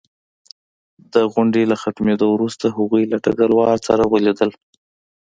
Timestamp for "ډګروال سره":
3.23-4.03